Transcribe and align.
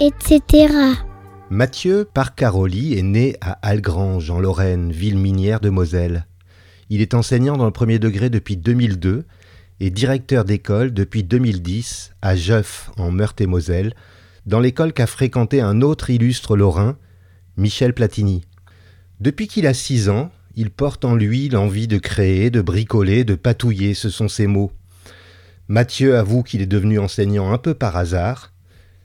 Etc. 0.00 0.72
Mathieu 1.50 2.06
Parcaroli 2.12 2.98
est 2.98 3.02
né 3.02 3.36
à 3.40 3.52
Algrange, 3.62 4.30
en 4.30 4.40
Lorraine, 4.40 4.90
ville 4.92 5.18
minière 5.18 5.60
de 5.60 5.68
Moselle. 5.68 6.26
Il 6.88 7.00
est 7.00 7.12
enseignant 7.12 7.56
dans 7.56 7.66
le 7.66 7.70
premier 7.70 7.98
degré 7.98 8.30
depuis 8.30 8.56
2002 8.56 9.24
et 9.80 9.90
directeur 9.90 10.44
d'école 10.44 10.94
depuis 10.94 11.22
2010 11.22 12.12
à 12.22 12.34
Jeuf, 12.34 12.90
en 12.96 13.10
Meurthe-et-Moselle, 13.10 13.94
dans 14.46 14.60
l'école 14.60 14.92
qu'a 14.92 15.06
fréquenté 15.06 15.60
un 15.60 15.82
autre 15.82 16.08
illustre 16.08 16.56
lorrain, 16.56 16.96
Michel 17.56 17.92
Platini. 17.92 18.44
Depuis 19.20 19.48
qu'il 19.48 19.66
a 19.66 19.74
6 19.74 20.08
ans, 20.08 20.30
il 20.56 20.70
porte 20.70 21.04
en 21.04 21.14
lui 21.14 21.48
l'envie 21.48 21.88
de 21.88 21.98
créer, 21.98 22.50
de 22.50 22.62
bricoler, 22.62 23.24
de 23.24 23.34
patouiller, 23.34 23.94
ce 23.94 24.08
sont 24.08 24.28
ses 24.28 24.46
mots. 24.46 24.72
Mathieu 25.68 26.16
avoue 26.16 26.42
qu'il 26.42 26.62
est 26.62 26.66
devenu 26.66 26.98
enseignant 26.98 27.52
un 27.52 27.58
peu 27.58 27.74
par 27.74 27.96
hasard, 27.96 28.51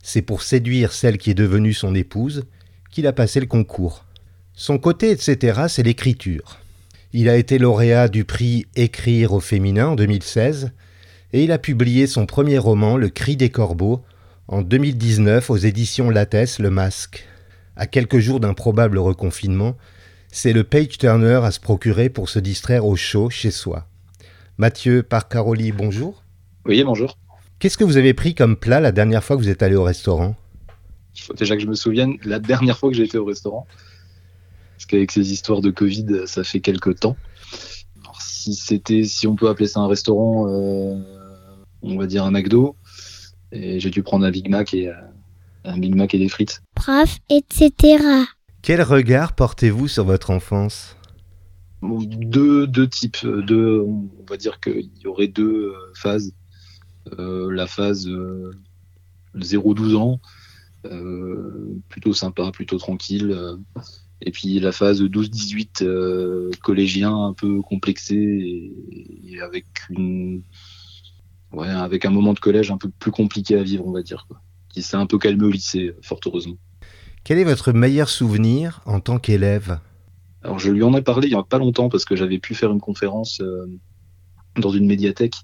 c'est 0.07 0.21
pour 0.21 0.41
séduire 0.41 0.93
celle 0.93 1.17
qui 1.17 1.31
est 1.31 1.33
devenue 1.33 1.73
son 1.73 1.93
épouse 1.93 2.45
qu'il 2.91 3.07
a 3.07 3.11
passé 3.11 3.41
le 3.41 3.45
concours. 3.45 4.05
Son 4.53 4.77
côté, 4.77 5.11
etc., 5.11 5.63
c'est 5.67 5.83
l'écriture. 5.83 6.59
Il 7.11 7.27
a 7.27 7.35
été 7.35 7.57
lauréat 7.57 8.07
du 8.07 8.23
prix 8.23 8.67
Écrire 8.77 9.33
au 9.33 9.41
féminin 9.41 9.87
en 9.87 9.95
2016 9.95 10.71
et 11.33 11.43
il 11.43 11.51
a 11.51 11.57
publié 11.57 12.07
son 12.07 12.25
premier 12.25 12.57
roman, 12.57 12.95
Le 12.95 13.09
cri 13.09 13.35
des 13.35 13.49
corbeaux, 13.49 14.01
en 14.47 14.61
2019 14.61 15.49
aux 15.49 15.57
éditions 15.57 16.09
Lattès 16.09 16.57
Le 16.59 16.69
Masque. 16.69 17.27
À 17.75 17.85
quelques 17.85 18.19
jours 18.19 18.39
d'un 18.39 18.53
probable 18.53 18.99
reconfinement, 18.99 19.75
c'est 20.31 20.53
le 20.53 20.63
page 20.63 20.97
turner 20.97 21.41
à 21.43 21.51
se 21.51 21.59
procurer 21.59 22.07
pour 22.07 22.29
se 22.29 22.39
distraire 22.39 22.85
au 22.85 22.95
chaud 22.95 23.29
chez 23.29 23.51
soi. 23.51 23.85
Mathieu 24.57 25.03
Parcaroli, 25.03 25.73
bonjour. 25.73 26.23
Oui, 26.65 26.81
bonjour. 26.85 27.17
Qu'est-ce 27.59 27.77
que 27.77 27.83
vous 27.83 27.97
avez 27.97 28.13
pris 28.13 28.35
comme 28.35 28.55
plat 28.55 28.79
la 28.79 28.91
dernière 28.91 29.23
fois 29.23 29.35
que 29.35 29.41
vous 29.41 29.49
êtes 29.49 29.63
allé 29.63 29.75
au 29.75 29.83
restaurant? 29.83 30.35
Il 31.15 31.21
faut 31.21 31.33
déjà 31.33 31.55
que 31.55 31.61
je 31.63 31.67
me 31.67 31.73
souvienne 31.73 32.17
la 32.23 32.37
dernière 32.37 32.77
fois 32.77 32.89
que 32.91 32.95
j'ai 32.95 33.03
été 33.03 33.17
au 33.17 33.25
restaurant. 33.25 33.65
Parce 34.75 34.85
qu'avec 34.85 35.11
ces 35.11 35.31
histoires 35.31 35.61
de 35.61 35.71
Covid, 35.71 36.27
ça 36.27 36.43
fait 36.43 36.59
quelques 36.59 36.99
temps. 36.99 37.17
si 38.19 38.53
c'était, 38.53 39.03
si 39.05 39.25
on 39.25 39.35
peut 39.35 39.49
appeler 39.49 39.67
ça 39.67 39.79
un 39.79 39.87
restaurant, 39.87 40.47
euh, 40.47 41.01
on 41.81 41.97
va 41.97 42.05
dire 42.05 42.23
un 42.25 42.31
McDo. 42.31 42.75
Et 43.51 43.79
j'ai 43.79 43.89
dû 43.89 44.03
prendre 44.03 44.23
un 44.23 44.29
Big 44.29 44.49
Mac 44.49 44.75
et 44.75 44.89
euh, 44.89 44.93
un 45.63 45.79
Big 45.79 45.95
Mac 45.95 46.13
et 46.13 46.19
des 46.19 46.29
frites. 46.29 46.61
Prof, 46.75 47.17
etc. 47.29 48.03
Quel 48.61 48.83
regard 48.83 49.33
portez-vous 49.33 49.87
sur 49.87 50.05
votre 50.05 50.29
enfance? 50.29 50.95
Deux, 51.81 52.67
deux 52.67 52.87
types. 52.87 53.25
Deux, 53.25 53.79
on 53.79 54.09
va 54.29 54.37
dire 54.37 54.59
qu'il 54.59 54.91
y 55.03 55.07
aurait 55.07 55.27
deux 55.27 55.73
euh, 55.73 55.93
phases. 55.95 56.33
Euh, 57.19 57.51
la 57.51 57.67
phase 57.67 58.07
0-12 59.35 59.93
euh, 59.93 59.95
ans, 59.95 60.19
euh, 60.85 61.79
plutôt 61.89 62.13
sympa, 62.13 62.51
plutôt 62.51 62.77
tranquille. 62.77 63.37
et 64.21 64.31
puis 64.31 64.59
la 64.59 64.71
phase 64.71 65.01
12-18, 65.01 66.57
collégien 66.61 67.15
un 67.15 67.33
peu 67.33 67.61
complexé 67.61 68.73
et, 68.91 69.39
avec 69.41 69.65
une 69.89 70.41
ouais, 71.51 71.67
avec 71.67 72.05
un 72.05 72.09
moment 72.09 72.33
de 72.33 72.39
collège 72.39 72.71
un 72.71 72.77
peu 72.77 72.89
plus 72.89 73.11
compliqué 73.11 73.57
à 73.57 73.63
vivre, 73.63 73.85
on 73.85 73.91
va 73.91 74.01
dire, 74.01 74.25
quoi. 74.27 74.41
qui 74.69 74.81
s'est 74.81 74.97
un 74.97 75.05
peu 75.05 75.17
calmé 75.17 75.45
au 75.45 75.51
lycée, 75.51 75.93
fort 76.01 76.19
heureusement. 76.25 76.57
Quel 77.23 77.39
est 77.39 77.43
votre 77.43 77.73
meilleur 77.73 78.09
souvenir 78.09 78.81
en 78.85 78.99
tant 78.99 79.19
qu'élève? 79.19 79.79
Alors 80.43 80.59
je 80.59 80.71
lui 80.71 80.83
en 80.83 80.93
ai 80.93 81.01
parlé 81.01 81.27
il 81.27 81.33
n'y 81.33 81.39
a 81.39 81.43
pas 81.43 81.57
longtemps 81.57 81.89
parce 81.89 82.05
que 82.05 82.15
j'avais 82.15 82.39
pu 82.39 82.55
faire 82.55 82.71
une 82.71 82.79
conférence 82.79 83.41
dans 84.55 84.69
une 84.69 84.85
médiathèque 84.85 85.35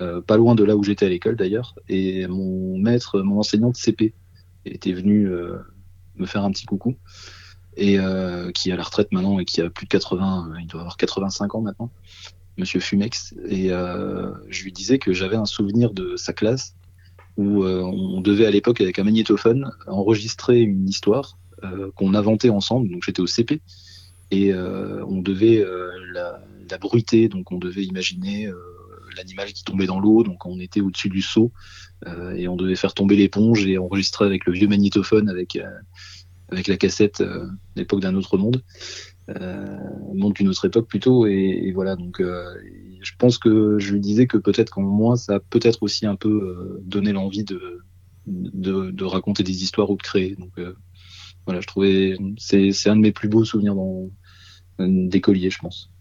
euh, 0.00 0.22
pas 0.22 0.36
loin 0.36 0.54
de 0.54 0.64
là 0.64 0.76
où 0.76 0.82
j'étais 0.82 1.06
à 1.06 1.08
l'école 1.08 1.36
d'ailleurs. 1.36 1.74
Et 1.88 2.26
mon 2.26 2.78
maître, 2.78 3.20
mon 3.20 3.38
enseignant 3.38 3.70
de 3.70 3.76
CP 3.76 4.14
était 4.64 4.92
venu 4.92 5.28
euh, 5.28 5.58
me 6.16 6.26
faire 6.26 6.44
un 6.44 6.50
petit 6.50 6.66
coucou. 6.66 6.96
Et 7.76 7.98
euh, 7.98 8.50
qui 8.50 8.68
est 8.68 8.72
à 8.72 8.76
la 8.76 8.82
retraite 8.82 9.12
maintenant 9.12 9.38
et 9.38 9.46
qui 9.46 9.60
a 9.62 9.70
plus 9.70 9.86
de 9.86 9.90
80, 9.90 10.52
il 10.60 10.66
doit 10.66 10.80
avoir 10.80 10.98
85 10.98 11.54
ans 11.54 11.62
maintenant, 11.62 11.90
Monsieur 12.58 12.80
Fumex. 12.80 13.34
Et 13.48 13.68
je 13.68 14.62
lui 14.64 14.72
disais 14.72 14.98
que 14.98 15.12
j'avais 15.12 15.36
un 15.36 15.46
souvenir 15.46 15.92
de 15.92 16.16
sa 16.16 16.32
classe 16.34 16.74
où 17.38 17.64
on 17.64 18.20
devait 18.20 18.44
à 18.44 18.50
l'époque 18.50 18.82
avec 18.82 18.98
un 18.98 19.04
magnétophone 19.04 19.72
enregistrer 19.86 20.60
une 20.60 20.86
histoire 20.86 21.38
qu'on 21.94 22.14
inventait 22.14 22.50
ensemble. 22.50 22.90
Donc 22.90 23.04
j'étais 23.06 23.22
au 23.22 23.26
CP 23.26 23.62
et 24.30 24.54
on 24.54 25.22
devait 25.22 25.64
la, 26.12 26.42
la, 26.70 26.76
bruiter. 26.76 27.30
Donc 27.30 27.52
on 27.52 27.58
devait 27.58 27.84
imaginer 27.84 28.52
l'animal 29.16 29.52
qui 29.52 29.64
tombait 29.64 29.86
dans 29.86 30.00
l'eau, 30.00 30.22
donc 30.22 30.46
on 30.46 30.58
était 30.58 30.80
au-dessus 30.80 31.08
du 31.08 31.22
seau 31.22 31.52
euh, 32.06 32.34
et 32.34 32.48
on 32.48 32.56
devait 32.56 32.76
faire 32.76 32.94
tomber 32.94 33.16
l'éponge 33.16 33.66
et 33.66 33.78
enregistrer 33.78 34.24
avec 34.24 34.46
le 34.46 34.52
vieux 34.52 34.68
magnétophone 34.68 35.28
avec 35.28 35.56
euh, 35.56 35.68
la 36.50 36.76
cassette 36.76 37.20
euh, 37.20 37.46
l'époque 37.76 38.00
d'un 38.00 38.14
autre 38.14 38.36
monde, 38.36 38.62
monde 40.14 40.34
d'une 40.34 40.48
autre 40.48 40.66
époque 40.66 40.88
plutôt 40.88 41.26
et, 41.26 41.72
voilà 41.74 41.96
donc 41.96 42.20
je 42.20 43.12
pense 43.18 43.38
que 43.38 43.78
je 43.78 43.94
lui 43.94 44.00
disais 44.00 44.26
que 44.26 44.36
peut-être 44.36 44.70
qu'en 44.70 44.82
moi 44.82 45.16
ça 45.16 45.36
a 45.36 45.40
peut-être 45.40 45.82
aussi 45.82 46.06
un 46.06 46.16
peu 46.16 46.80
donné 46.84 47.12
l'envie 47.12 47.44
de, 47.44 49.04
raconter 49.04 49.42
des 49.42 49.62
histoires 49.62 49.90
ou 49.90 49.96
de 49.96 50.02
créer 50.02 50.36
donc 50.36 50.52
voilà 51.46 51.60
je 51.60 51.66
trouvais 51.66 52.16
c'est 52.36 52.72
c'est 52.72 52.90
un 52.90 52.96
de 52.96 53.00
mes 53.00 53.12
plus 53.12 53.28
beaux 53.28 53.44
souvenirs 53.44 53.74
dans 53.74 54.10
d'écolier 54.78 55.50
je 55.50 55.58
pense. 55.58 55.91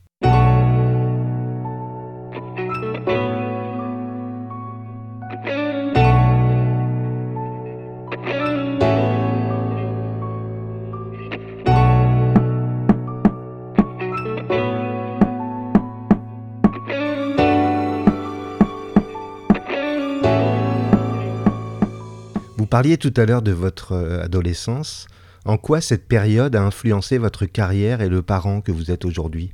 Parliez 22.71 22.97
tout 22.97 23.13
à 23.17 23.25
l'heure 23.25 23.41
de 23.41 23.51
votre 23.51 23.91
euh, 23.91 24.23
adolescence. 24.23 25.07
En 25.43 25.57
quoi 25.57 25.81
cette 25.81 26.07
période 26.07 26.55
a 26.55 26.63
influencé 26.63 27.17
votre 27.17 27.45
carrière 27.45 28.01
et 28.01 28.07
le 28.07 28.21
parent 28.21 28.61
que 28.61 28.71
vous 28.71 28.91
êtes 28.91 29.03
aujourd'hui? 29.03 29.51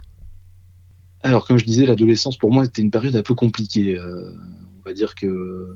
Alors, 1.24 1.48
comme 1.48 1.58
je 1.58 1.66
disais, 1.66 1.88
l'adolescence 1.88 2.38
pour 2.38 2.52
moi 2.52 2.64
était 2.66 2.84
une 2.84 2.92
période 2.92 3.16
un 3.16 3.24
peu 3.24 3.34
compliquée. 3.34 3.98
Euh, 3.98 4.31
on 4.80 4.88
va 4.88 4.94
dire 4.94 5.16
que 5.16 5.75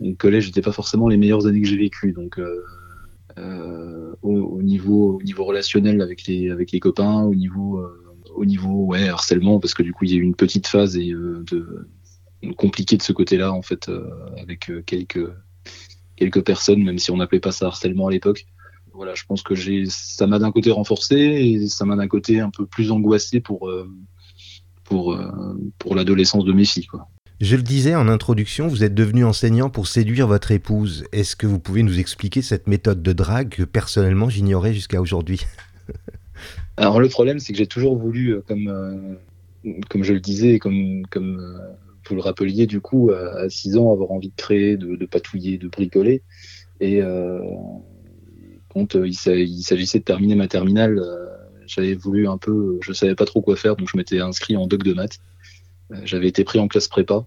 le 0.00 0.14
collège 0.14 0.46
n'était 0.46 0.62
pas 0.62 0.72
forcément 0.72 1.06
les 1.06 1.16
meilleures 1.16 1.46
années 1.46 1.62
que 1.62 1.68
j'ai 1.68 1.76
vécues. 1.76 2.12
Donc, 2.12 2.40
euh, 2.40 4.14
au, 4.22 4.60
niveau, 4.60 5.18
au 5.18 5.22
niveau 5.22 5.44
relationnel 5.44 6.02
avec 6.02 6.26
les, 6.26 6.80
copains, 6.80 7.22
au 7.22 7.34
niveau, 8.44 8.94
harcèlement, 8.94 9.60
parce 9.60 9.74
que 9.74 9.84
du 9.84 9.92
coup, 9.92 10.06
il 10.06 10.10
y 10.10 10.14
a 10.14 10.16
eu 10.16 10.22
une 10.22 10.34
petite 10.34 10.66
phase 10.66 10.96
et, 10.96 11.12
de, 11.12 11.88
compliquée 12.56 12.96
de 12.96 13.02
ce 13.02 13.12
côté-là, 13.12 13.52
en 13.52 13.62
fait, 13.62 13.88
avec 14.36 14.72
quelques 14.86 15.30
quelques 16.16 16.44
personnes, 16.44 16.82
même 16.82 16.98
si 16.98 17.10
on 17.10 17.16
n'appelait 17.16 17.40
pas 17.40 17.52
ça 17.52 17.66
harcèlement 17.66 18.08
à 18.08 18.10
l'époque. 18.10 18.46
Voilà, 18.92 19.14
je 19.14 19.24
pense 19.26 19.42
que 19.42 19.54
j'ai, 19.54 19.86
ça 19.88 20.26
m'a 20.26 20.38
d'un 20.38 20.52
côté 20.52 20.70
renforcé 20.70 21.16
et 21.16 21.66
ça 21.66 21.84
m'a 21.84 21.96
d'un 21.96 22.06
côté 22.06 22.40
un 22.40 22.50
peu 22.50 22.64
plus 22.64 22.92
angoissé 22.92 23.40
pour 23.40 23.68
euh, 23.68 23.88
pour 24.84 25.14
euh, 25.14 25.58
pour 25.78 25.96
l'adolescence 25.96 26.44
de 26.44 26.52
mes 26.52 26.64
filles, 26.64 26.86
quoi. 26.86 27.08
Je 27.40 27.56
le 27.56 27.62
disais 27.62 27.96
en 27.96 28.06
introduction, 28.06 28.68
vous 28.68 28.84
êtes 28.84 28.94
devenu 28.94 29.24
enseignant 29.24 29.68
pour 29.68 29.88
séduire 29.88 30.28
votre 30.28 30.52
épouse. 30.52 31.04
Est-ce 31.10 31.34
que 31.34 31.48
vous 31.48 31.58
pouvez 31.58 31.82
nous 31.82 31.98
expliquer 31.98 32.42
cette 32.42 32.68
méthode 32.68 33.02
de 33.02 33.12
drague 33.12 33.48
que 33.48 33.64
personnellement 33.64 34.28
j'ignorais 34.28 34.72
jusqu'à 34.72 35.00
aujourd'hui? 35.00 35.40
Alors 36.76 37.00
le 37.00 37.08
problème, 37.08 37.40
c'est 37.40 37.52
que 37.52 37.58
j'ai 37.58 37.66
toujours 37.66 37.98
voulu, 37.98 38.40
comme, 38.46 39.18
comme 39.90 40.04
je 40.04 40.12
le 40.12 40.20
disais, 40.20 40.60
comme, 40.60 41.04
comme 41.10 41.58
vous 42.08 42.14
le 42.16 42.20
rappeliez, 42.20 42.66
du 42.66 42.80
coup, 42.80 43.10
à 43.10 43.48
6 43.48 43.76
ans, 43.76 43.92
avoir 43.92 44.10
envie 44.10 44.30
de 44.30 44.36
créer, 44.36 44.76
de, 44.76 45.06
patouiller, 45.06 45.58
de 45.58 45.68
bricoler. 45.68 46.22
Et 46.80 47.00
quand 48.68 48.94
il 48.94 49.14
s'agissait 49.14 49.98
de 49.98 50.04
terminer 50.04 50.34
ma 50.34 50.48
terminale, 50.48 51.00
j'avais 51.66 51.94
voulu 51.94 52.28
un 52.28 52.38
peu, 52.38 52.78
je 52.82 52.92
savais 52.92 53.14
pas 53.14 53.24
trop 53.24 53.42
quoi 53.42 53.56
faire, 53.56 53.76
donc 53.76 53.88
je 53.90 53.96
m'étais 53.96 54.20
inscrit 54.20 54.56
en 54.56 54.66
doc 54.66 54.82
de 54.82 54.92
maths. 54.92 55.18
Euh, 55.92 55.96
j'avais 56.04 56.28
été 56.28 56.44
pris 56.44 56.58
en 56.58 56.68
classe 56.68 56.88
prépa 56.88 57.26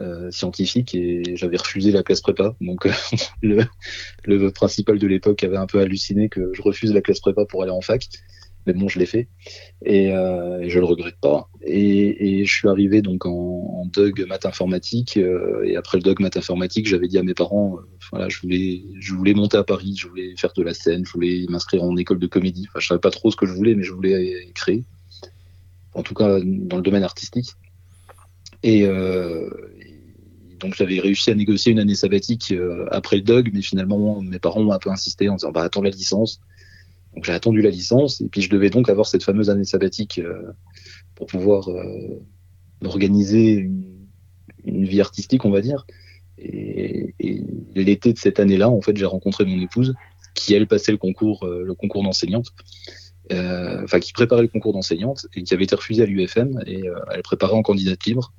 euh, 0.00 0.30
scientifique 0.30 0.94
et 0.94 1.36
j'avais 1.36 1.56
refusé 1.56 1.92
la 1.92 2.02
classe 2.02 2.20
prépa. 2.20 2.54
Donc 2.60 2.88
le, 3.42 4.48
principal 4.50 4.98
de 4.98 5.06
l'époque 5.06 5.42
avait 5.44 5.56
un 5.56 5.66
peu 5.66 5.80
halluciné 5.80 6.28
que 6.28 6.52
je 6.54 6.62
refuse 6.62 6.92
la 6.92 7.00
classe 7.00 7.20
prépa 7.20 7.44
pour 7.44 7.62
aller 7.62 7.72
en 7.72 7.80
fac. 7.80 8.08
Mais 8.66 8.74
bon, 8.74 8.88
je 8.88 8.98
l'ai 8.98 9.06
fait 9.06 9.28
et, 9.84 10.12
euh, 10.12 10.60
et, 10.60 10.68
je 10.68 10.78
le 10.78 10.84
regrette 10.84 11.16
pas. 11.20 11.48
Et, 11.62 12.44
je 12.44 12.52
suis 12.52 12.68
arrivé 12.68 13.00
donc 13.00 13.24
en, 13.24 13.30
en 13.30 13.86
Doug 13.86 14.24
maths 14.28 14.46
informatique 14.46 15.16
euh, 15.16 15.64
et 15.64 15.76
après 15.76 15.98
le 15.98 16.02
Doug 16.02 16.20
maths 16.20 16.36
informatique, 16.36 16.86
j'avais 16.86 17.08
dit 17.08 17.18
à 17.18 17.22
mes 17.22 17.34
parents, 17.34 17.78
euh, 17.78 17.82
voilà, 18.10 18.28
je 18.28 18.40
voulais, 18.40 18.82
je 18.98 19.14
voulais 19.14 19.34
monter 19.34 19.56
à 19.56 19.64
Paris, 19.64 19.94
je 19.96 20.08
voulais 20.08 20.34
faire 20.36 20.52
de 20.54 20.62
la 20.62 20.74
scène, 20.74 21.06
je 21.06 21.12
voulais 21.12 21.46
m'inscrire 21.48 21.82
en 21.82 21.96
école 21.96 22.18
de 22.18 22.26
comédie. 22.26 22.66
Enfin, 22.68 22.80
je 22.80 22.86
savais 22.88 23.00
pas 23.00 23.10
trop 23.10 23.30
ce 23.30 23.36
que 23.36 23.46
je 23.46 23.52
voulais, 23.52 23.74
mais 23.74 23.82
je 23.82 23.92
voulais 23.92 24.50
créer, 24.54 24.84
en 25.94 26.02
tout 26.02 26.14
cas 26.14 26.38
dans 26.42 26.76
le 26.76 26.82
domaine 26.82 27.04
artistique. 27.04 27.52
Et, 28.62 28.84
euh, 28.84 29.48
donc 30.58 30.74
j'avais 30.74 31.00
réussi 31.00 31.30
à 31.30 31.34
négocier 31.34 31.72
une 31.72 31.78
année 31.78 31.94
sabbatique 31.94 32.52
après 32.90 33.16
le 33.16 33.22
Doug, 33.22 33.50
mais 33.54 33.62
finalement 33.62 34.20
mes 34.20 34.38
parents 34.38 34.60
ont 34.60 34.72
un 34.72 34.78
peu 34.78 34.90
insisté 34.90 35.30
en 35.30 35.36
disant 35.36 35.52
bah 35.52 35.62
attends 35.62 35.80
la 35.80 35.88
licence. 35.88 36.42
Donc 37.14 37.24
j'ai 37.24 37.32
attendu 37.32 37.60
la 37.60 37.70
licence 37.70 38.20
et 38.20 38.28
puis 38.28 38.40
je 38.40 38.50
devais 38.50 38.70
donc 38.70 38.88
avoir 38.88 39.06
cette 39.06 39.24
fameuse 39.24 39.50
année 39.50 39.64
sabbatique 39.64 40.18
euh, 40.18 40.52
pour 41.14 41.26
pouvoir 41.26 41.68
euh, 41.68 42.22
organiser 42.84 43.68
une, 44.64 44.84
vie 44.84 45.00
artistique, 45.00 45.44
on 45.44 45.50
va 45.50 45.60
dire. 45.60 45.86
Et, 46.38 47.14
et 47.18 47.42
l'été 47.74 48.12
de 48.12 48.18
cette 48.18 48.40
année-là, 48.40 48.70
en 48.70 48.80
fait, 48.80 48.96
j'ai 48.96 49.04
rencontré 49.04 49.44
mon 49.44 49.60
épouse 49.60 49.94
qui 50.34 50.54
elle 50.54 50.66
passait 50.66 50.92
le 50.92 50.98
concours, 50.98 51.44
euh, 51.44 51.64
le 51.64 51.74
concours 51.74 52.02
d'enseignante, 52.02 52.48
euh, 53.32 53.84
enfin 53.84 54.00
qui 54.00 54.12
préparait 54.12 54.42
le 54.42 54.48
concours 54.48 54.72
d'enseignante 54.72 55.26
et 55.34 55.42
qui 55.42 55.54
avait 55.54 55.64
été 55.64 55.74
refusée 55.74 56.02
à 56.02 56.06
l'UFM 56.06 56.60
et 56.66 56.88
euh, 56.88 56.94
elle 57.12 57.22
préparait 57.22 57.54
en 57.54 57.62
candidate 57.62 58.04
libre. 58.04 58.32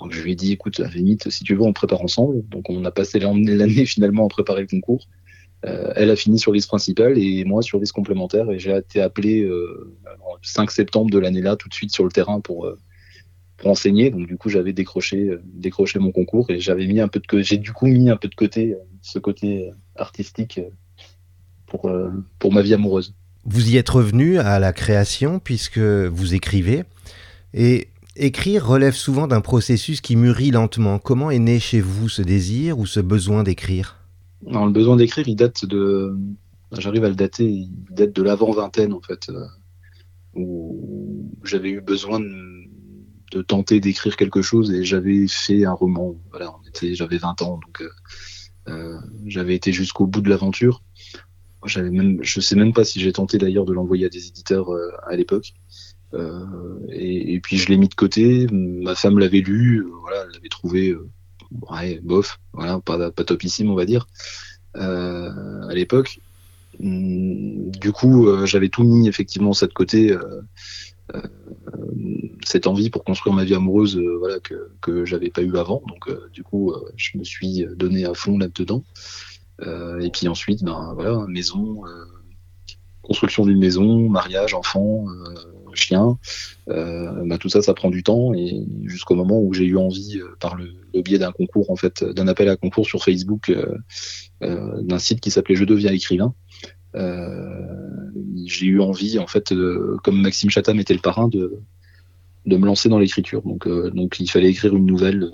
Donc 0.00 0.12
je 0.12 0.22
lui 0.22 0.32
ai 0.32 0.34
dit, 0.36 0.52
écoute, 0.52 0.80
à 0.80 0.88
limite, 0.88 1.28
si 1.30 1.44
tu 1.44 1.54
veux, 1.54 1.62
on 1.62 1.72
prépare 1.72 2.02
ensemble. 2.02 2.46
Donc 2.48 2.70
on 2.70 2.84
a 2.84 2.90
passé 2.90 3.18
l'année 3.18 3.84
finalement 3.84 4.26
à 4.26 4.28
préparer 4.28 4.62
le 4.62 4.68
concours. 4.68 5.06
Euh, 5.66 5.92
elle 5.96 6.10
a 6.10 6.16
fini 6.16 6.38
sur 6.38 6.52
liste 6.52 6.68
principale 6.68 7.18
et 7.18 7.44
moi 7.44 7.62
sur 7.62 7.80
liste 7.80 7.92
complémentaire. 7.92 8.50
Et 8.50 8.58
j'ai 8.58 8.76
été 8.76 9.00
appelé 9.00 9.42
euh, 9.42 9.96
le 10.04 10.38
5 10.42 10.70
septembre 10.70 11.10
de 11.10 11.18
l'année 11.18 11.42
là, 11.42 11.56
tout 11.56 11.68
de 11.68 11.74
suite 11.74 11.92
sur 11.92 12.04
le 12.04 12.10
terrain 12.10 12.40
pour, 12.40 12.66
euh, 12.66 12.78
pour 13.56 13.70
enseigner. 13.70 14.10
Donc 14.10 14.26
du 14.26 14.36
coup, 14.36 14.48
j'avais 14.48 14.72
décroché, 14.72 15.28
euh, 15.28 15.42
décroché 15.44 15.98
mon 15.98 16.12
concours 16.12 16.50
et 16.50 16.60
j'avais 16.60 16.86
mis 16.86 17.00
un 17.00 17.08
peu 17.08 17.20
de, 17.20 17.42
j'ai 17.42 17.58
du 17.58 17.72
coup 17.72 17.86
mis 17.86 18.10
un 18.10 18.16
peu 18.16 18.28
de 18.28 18.34
côté 18.34 18.76
ce 19.02 19.18
côté 19.18 19.70
artistique 19.96 20.60
pour, 21.66 21.90
pour 22.38 22.52
ma 22.52 22.62
vie 22.62 22.74
amoureuse. 22.74 23.14
Vous 23.44 23.70
y 23.70 23.76
êtes 23.76 23.88
revenu 23.88 24.38
à 24.38 24.58
la 24.58 24.72
création 24.72 25.38
puisque 25.38 25.78
vous 25.78 26.34
écrivez 26.34 26.84
et 27.54 27.88
Écrire 28.20 28.66
relève 28.66 28.94
souvent 28.94 29.28
d'un 29.28 29.40
processus 29.40 30.00
qui 30.00 30.16
mûrit 30.16 30.50
lentement. 30.50 30.98
Comment 30.98 31.30
est 31.30 31.38
né 31.38 31.60
chez 31.60 31.80
vous 31.80 32.08
ce 32.08 32.20
désir 32.20 32.76
ou 32.80 32.84
ce 32.84 32.98
besoin 32.98 33.44
d'écrire? 33.44 33.94
Le 34.46 34.70
besoin 34.70 34.96
d'écrire, 34.96 35.28
il 35.28 35.36
date 35.36 35.64
de. 35.64 36.16
J'arrive 36.72 37.04
à 37.04 37.08
le 37.08 37.14
dater, 37.14 37.48
il 37.48 37.70
date 37.90 38.12
de 38.12 38.22
l'avant-vingtaine, 38.22 38.92
en 38.92 39.00
fait, 39.00 39.30
euh, 39.30 39.46
où 40.34 41.32
j'avais 41.42 41.70
eu 41.70 41.80
besoin 41.80 42.20
de, 42.20 43.42
tenter 43.42 43.80
d'écrire 43.80 44.16
quelque 44.16 44.42
chose 44.42 44.72
et 44.72 44.84
j'avais 44.84 45.26
fait 45.28 45.64
un 45.64 45.72
roman. 45.72 46.16
Voilà, 46.30 46.52
j'avais 46.92 47.18
20 47.18 47.42
ans, 47.42 47.58
donc 47.64 47.80
euh, 47.80 47.90
euh, 48.68 48.98
j'avais 49.26 49.54
été 49.54 49.72
jusqu'au 49.72 50.06
bout 50.06 50.20
de 50.20 50.28
l'aventure. 50.28 50.82
J'avais 51.64 51.90
même, 51.90 52.18
je 52.22 52.40
sais 52.40 52.54
même 52.54 52.72
pas 52.72 52.84
si 52.84 53.00
j'ai 53.00 53.12
tenté 53.12 53.38
d'ailleurs 53.38 53.64
de 53.64 53.72
l'envoyer 53.72 54.06
à 54.06 54.08
des 54.08 54.28
éditeurs 54.28 54.68
à 55.06 55.16
l'époque. 55.16 55.54
Et, 56.90 57.34
et, 57.34 57.40
puis 57.40 57.58
je 57.58 57.68
l'ai 57.68 57.76
mis 57.76 57.88
de 57.88 57.94
côté. 57.94 58.46
Ma 58.50 58.94
femme 58.94 59.18
l'avait 59.18 59.40
lu, 59.40 59.84
voilà, 60.02 60.24
elle 60.24 60.32
l'avait 60.34 60.48
trouvé 60.48 60.94
ouais, 61.70 62.00
bof, 62.02 62.38
voilà, 62.52 62.80
pas, 62.80 63.10
pas 63.10 63.24
topissime, 63.24 63.70
on 63.70 63.74
va 63.74 63.84
dire, 63.84 64.06
euh, 64.76 65.68
à 65.68 65.74
l'époque. 65.74 66.20
Hum, 66.80 67.70
du 67.70 67.92
coup, 67.92 68.28
euh, 68.28 68.46
j'avais 68.46 68.68
tout 68.68 68.84
mis 68.84 69.08
effectivement 69.08 69.52
ça 69.52 69.66
de 69.66 69.72
côté, 69.72 70.12
euh, 70.12 70.42
cette 72.44 72.66
envie 72.66 72.90
pour 72.90 73.04
construire 73.04 73.34
ma 73.34 73.44
vie 73.44 73.54
amoureuse, 73.54 73.98
voilà, 74.18 74.40
que, 74.40 74.70
que 74.80 75.04
j'avais 75.04 75.30
pas 75.30 75.42
eu 75.42 75.56
avant. 75.56 75.82
Donc, 75.88 76.10
du 76.32 76.42
coup, 76.42 76.74
je 76.96 77.16
me 77.16 77.24
suis 77.24 77.66
donné 77.76 78.04
à 78.04 78.14
fond 78.14 78.38
là-dedans. 78.38 78.84
et 79.62 80.10
puis 80.10 80.28
ensuite, 80.28 80.62
ben 80.62 80.92
voilà, 80.94 81.24
maison, 81.26 81.82
construction 83.02 83.46
d'une 83.46 83.58
maison, 83.58 84.10
mariage, 84.10 84.52
enfant, 84.52 85.06
chien, 85.74 86.18
euh, 86.68 87.24
bah, 87.24 87.38
tout 87.38 87.48
ça, 87.48 87.62
ça 87.62 87.74
prend 87.74 87.90
du 87.90 88.02
temps 88.02 88.34
et 88.34 88.62
jusqu'au 88.84 89.14
moment 89.14 89.40
où 89.40 89.52
j'ai 89.52 89.64
eu 89.64 89.76
envie, 89.76 90.18
euh, 90.18 90.36
par 90.40 90.56
le, 90.56 90.74
biais 91.02 91.18
d'un 91.18 91.32
concours, 91.32 91.70
en 91.70 91.76
fait, 91.76 92.02
d'un 92.02 92.26
appel 92.26 92.48
à 92.48 92.56
concours 92.56 92.86
sur 92.86 93.04
Facebook, 93.04 93.50
euh, 93.50 94.82
d'un 94.82 94.98
site 94.98 95.20
qui 95.20 95.30
s'appelait 95.30 95.54
Je 95.54 95.64
deviens 95.64 95.92
écrivain. 95.92 96.34
j'ai 96.94 98.66
eu 98.66 98.80
envie, 98.80 99.18
en 99.18 99.26
fait, 99.26 99.54
comme 100.02 100.20
Maxime 100.20 100.50
Chatham 100.50 100.80
était 100.80 100.94
le 100.94 101.00
parrain, 101.00 101.28
de, 101.28 101.60
me 102.46 102.66
lancer 102.66 102.88
dans 102.88 102.98
l'écriture. 102.98 103.42
Donc, 103.42 103.68
donc, 103.68 104.18
il 104.18 104.28
fallait 104.28 104.50
écrire 104.50 104.74
une 104.74 104.86
nouvelle 104.86 105.30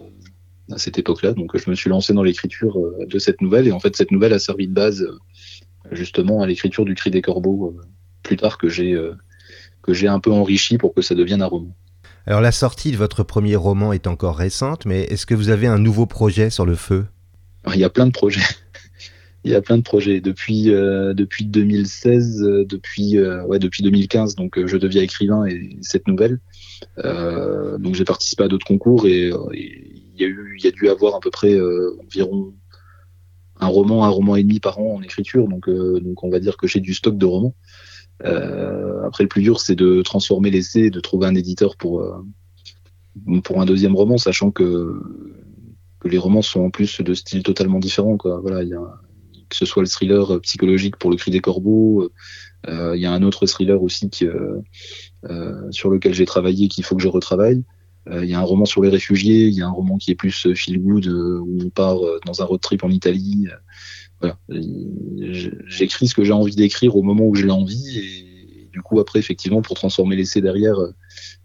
à 0.70 0.78
cette 0.78 0.98
époque-là. 0.98 1.32
Donc, 1.32 1.56
je 1.56 1.70
me 1.70 1.74
suis 1.74 1.88
lancé 1.88 2.12
dans 2.12 2.22
l'écriture 2.22 2.78
de 3.06 3.18
cette 3.18 3.40
nouvelle 3.40 3.66
et 3.66 3.72
en 3.72 3.80
fait, 3.80 3.96
cette 3.96 4.10
nouvelle 4.10 4.34
a 4.34 4.38
servi 4.38 4.68
de 4.68 4.74
base 4.74 5.06
justement 5.92 6.42
à 6.42 6.46
l'écriture 6.46 6.84
du 6.84 6.94
Cri 6.94 7.10
des 7.10 7.22
Corbeaux 7.22 7.78
plus 8.22 8.36
tard 8.36 8.58
que 8.58 8.68
j'ai 8.68 8.98
que 9.84 9.92
j'ai 9.92 10.08
un 10.08 10.18
peu 10.18 10.32
enrichi 10.32 10.78
pour 10.78 10.94
que 10.94 11.02
ça 11.02 11.14
devienne 11.14 11.42
un 11.42 11.46
roman. 11.46 11.74
Alors 12.26 12.40
la 12.40 12.52
sortie 12.52 12.90
de 12.90 12.96
votre 12.96 13.22
premier 13.22 13.54
roman 13.54 13.92
est 13.92 14.06
encore 14.06 14.36
récente, 14.36 14.86
mais 14.86 15.02
est-ce 15.04 15.26
que 15.26 15.34
vous 15.34 15.50
avez 15.50 15.66
un 15.66 15.78
nouveau 15.78 16.06
projet 16.06 16.48
sur 16.48 16.64
le 16.64 16.74
feu? 16.74 17.04
Il 17.72 17.78
y 17.78 17.84
a 17.84 17.90
plein 17.90 18.06
de 18.06 18.12
projets. 18.12 18.40
Il 19.44 19.50
y 19.50 19.54
a 19.54 19.60
plein 19.60 19.76
de 19.76 19.82
projets 19.82 20.22
depuis 20.22 20.70
euh, 20.70 21.12
depuis 21.12 21.44
2016, 21.44 22.42
euh, 22.42 22.64
depuis 22.64 23.18
euh, 23.18 23.44
ouais 23.44 23.58
depuis 23.58 23.82
2015. 23.82 24.36
Donc 24.36 24.58
je 24.64 24.76
deviens 24.78 25.02
écrivain 25.02 25.44
et 25.44 25.76
cette 25.82 26.08
nouvelle. 26.08 26.40
Donc 26.96 27.94
j'ai 27.94 28.04
participé 28.04 28.44
à 28.44 28.48
d'autres 28.48 28.66
concours 28.66 29.06
et, 29.06 29.28
et, 29.52 29.90
il 30.16 30.20
y 30.20 30.24
a 30.24 30.28
eu 30.28 30.56
il 30.58 30.64
y 30.64 30.68
a 30.68 30.70
dû 30.70 30.88
avoir 30.88 31.16
à 31.16 31.20
peu 31.20 31.30
près 31.30 31.60
environ 32.00 32.54
un 33.60 33.66
roman 33.66 34.04
un 34.04 34.08
roman 34.08 34.36
et 34.36 34.44
demi 34.44 34.60
par 34.60 34.78
an 34.78 34.94
en 34.94 35.02
écriture. 35.02 35.46
Donc 35.46 35.68
donc 35.68 36.24
on 36.24 36.30
va 36.30 36.40
dire 36.40 36.56
que 36.56 36.66
j'ai 36.66 36.80
du 36.80 36.94
stock 36.94 37.18
de 37.18 37.26
romans. 37.26 37.54
Euh, 38.24 39.02
après, 39.06 39.24
le 39.24 39.28
plus 39.28 39.42
dur, 39.42 39.60
c'est 39.60 39.74
de 39.74 40.02
transformer 40.02 40.50
l'essai, 40.50 40.90
de 40.90 41.00
trouver 41.00 41.26
un 41.26 41.34
éditeur 41.34 41.76
pour 41.76 42.00
euh, 42.00 42.22
pour 43.42 43.60
un 43.60 43.64
deuxième 43.64 43.94
roman, 43.94 44.18
sachant 44.18 44.50
que 44.50 45.00
que 46.00 46.08
les 46.08 46.18
romans 46.18 46.42
sont 46.42 46.60
en 46.60 46.70
plus 46.70 47.00
de 47.00 47.14
styles 47.14 47.42
totalement 47.42 47.78
différents. 47.78 48.16
Quoi. 48.16 48.40
Voilà, 48.40 48.62
il 48.62 48.68
y 48.68 48.74
a 48.74 49.00
que 49.48 49.56
ce 49.56 49.66
soit 49.66 49.82
le 49.82 49.88
thriller 49.88 50.40
psychologique 50.40 50.96
pour 50.96 51.10
le 51.10 51.16
cri 51.16 51.30
des 51.30 51.40
corbeaux, 51.40 52.10
euh, 52.68 52.96
il 52.96 53.02
y 53.02 53.06
a 53.06 53.12
un 53.12 53.22
autre 53.22 53.46
thriller 53.46 53.82
aussi 53.82 54.10
euh, 54.22 54.60
euh, 55.28 55.70
sur 55.70 55.90
lequel 55.90 56.14
j'ai 56.14 56.24
travaillé 56.24 56.68
qu'il 56.68 56.84
faut 56.84 56.96
que 56.96 57.02
je 57.02 57.08
retravaille. 57.08 57.64
Il 58.12 58.26
y 58.26 58.34
a 58.34 58.38
un 58.38 58.42
roman 58.42 58.66
sur 58.66 58.82
les 58.82 58.90
réfugiés, 58.90 59.46
il 59.46 59.54
y 59.54 59.62
a 59.62 59.66
un 59.66 59.70
roman 59.70 59.96
qui 59.96 60.10
est 60.10 60.14
plus 60.14 60.52
feel 60.54 60.78
good 60.78 61.06
où 61.06 61.58
on 61.64 61.70
part 61.70 61.96
dans 62.26 62.42
un 62.42 62.44
road 62.44 62.60
trip 62.60 62.84
en 62.84 62.90
Italie 62.90 63.46
voilà. 64.20 64.38
J'écris 65.66 66.08
ce 66.08 66.14
que 66.14 66.24
j'ai 66.24 66.32
envie 66.32 66.56
d'écrire 66.56 66.96
au 66.96 67.02
moment 67.02 67.24
où 67.26 67.34
j'ai 67.34 67.46
l'envie 67.46 67.98
et 67.98 68.68
du 68.72 68.82
coup 68.82 68.98
après 69.00 69.18
effectivement 69.18 69.62
pour 69.62 69.76
transformer 69.76 70.16
l'essai 70.16 70.40
derrière 70.40 70.78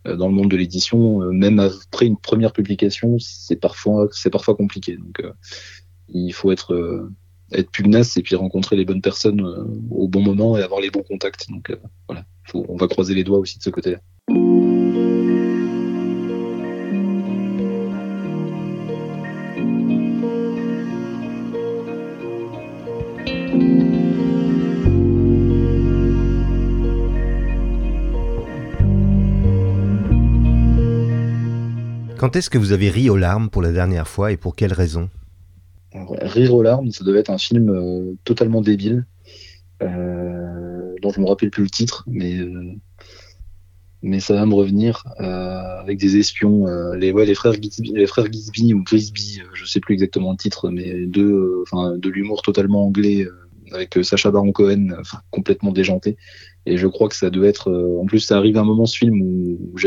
euh, 0.07 0.15
dans 0.15 0.27
le 0.27 0.33
monde 0.33 0.49
de 0.49 0.57
l'édition, 0.57 1.21
euh, 1.21 1.31
même 1.31 1.59
après 1.59 2.05
une 2.05 2.17
première 2.17 2.53
publication, 2.53 3.17
c'est 3.19 3.57
parfois 3.57 4.07
parfois 4.31 4.55
compliqué. 4.55 4.97
Donc 4.97 5.19
euh, 5.19 5.31
il 6.07 6.33
faut 6.33 6.51
être 6.51 7.09
être 7.51 7.71
pugnace 7.71 8.15
et 8.17 8.21
puis 8.21 8.35
rencontrer 8.35 8.75
les 8.75 8.85
bonnes 8.85 9.01
personnes 9.01 9.41
au 9.89 10.07
bon 10.07 10.21
moment 10.21 10.57
et 10.57 10.61
avoir 10.61 10.81
les 10.81 10.91
bons 10.91 11.03
contacts. 11.03 11.49
Donc 11.49 11.75
voilà, 12.07 12.25
on 12.53 12.77
va 12.77 12.87
croiser 12.87 13.15
les 13.15 13.23
doigts 13.23 13.39
aussi 13.39 13.57
de 13.57 13.63
ce 13.63 13.69
côté-là. 13.69 13.99
Quand 32.19 32.35
est-ce 32.35 32.49
que 32.49 32.57
vous 32.57 32.73
avez 32.73 32.89
ri 32.89 33.09
aux 33.09 33.15
larmes 33.15 33.49
pour 33.49 33.61
la 33.61 33.71
dernière 33.71 34.05
fois 34.05 34.33
et 34.33 34.35
pour 34.35 34.53
quelle 34.53 34.73
raison? 34.73 35.09
Rire 35.93 36.53
aux 36.53 36.61
larmes, 36.61 36.91
ça 36.91 37.05
devait 37.05 37.19
être 37.19 37.29
un 37.29 37.37
film 37.37 37.69
euh, 37.69 38.13
totalement 38.25 38.59
débile. 38.61 39.05
Euh, 39.81 40.95
dont 41.01 41.11
je 41.11 41.21
me 41.21 41.27
rappelle 41.27 41.49
plus 41.49 41.63
le 41.63 41.69
titre, 41.69 42.03
mais 42.07 42.37
mais 44.01 44.19
ça 44.19 44.33
va 44.33 44.45
me 44.45 44.53
revenir 44.53 45.05
avec 45.17 45.97
des 45.97 46.17
espions, 46.17 46.65
les 46.93 47.13
ouais 47.13 47.25
les 47.25 47.35
frères 47.35 47.53
les 47.53 48.05
frères 48.05 48.29
Gisby 48.29 48.73
ou 48.73 48.83
Grisby, 48.83 49.41
je 49.53 49.65
sais 49.65 49.79
plus 49.79 49.93
exactement 49.93 50.31
le 50.31 50.37
titre, 50.37 50.69
mais 50.69 51.05
deux, 51.05 51.63
de 51.73 52.09
l'humour 52.09 52.41
totalement 52.41 52.85
anglais 52.85 53.25
avec 53.71 53.97
Sacha 54.03 54.29
Baron 54.29 54.51
Cohen, 54.51 54.89
complètement 55.31 55.71
déjanté. 55.71 56.17
Et 56.69 56.77
je 56.77 56.87
crois 56.87 57.09
que 57.09 57.15
ça 57.15 57.29
doit 57.29 57.47
être. 57.47 57.71
en 57.99 58.05
plus, 58.05 58.19
ça 58.19 58.37
arrive 58.37 58.57
à 58.57 58.61
un 58.61 58.65
moment 58.65 58.85
ce 58.85 58.97
film 58.97 59.21
où, 59.21 59.77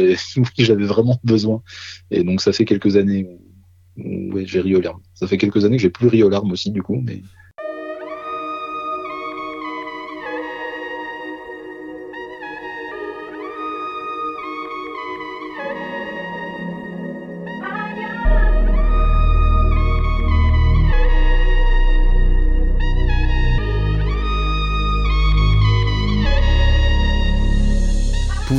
j'avais 0.58 0.84
vraiment 0.84 1.18
besoin. 1.24 1.62
Et 2.10 2.24
donc 2.24 2.40
ça 2.40 2.52
fait 2.52 2.64
quelques 2.64 2.96
années 2.96 3.28
où, 3.96 4.38
j'ai 4.44 4.60
ri 4.60 4.74
aux 4.74 4.80
larmes. 4.80 5.00
Ça 5.14 5.26
fait 5.26 5.38
quelques 5.38 5.64
années 5.64 5.76
que 5.76 5.82
j'ai 5.82 5.90
plus 5.90 6.08
ri 6.08 6.22
aux 6.22 6.28
larmes 6.28 6.50
aussi 6.50 6.70
du 6.70 6.82
coup, 6.82 7.00
mais 7.00 7.22